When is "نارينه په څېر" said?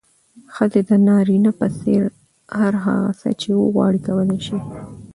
1.07-2.03